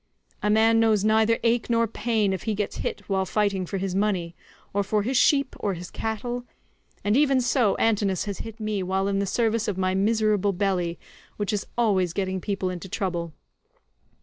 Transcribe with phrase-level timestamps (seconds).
[0.41, 3.93] A man knows neither ache nor pain if he gets hit while fighting for his
[3.93, 4.35] money,
[4.73, 6.43] or for his sheep or his cattle;
[7.03, 10.97] and even so Antinous has hit me while in the service of my miserable belly,
[11.37, 13.35] which is always getting people into trouble.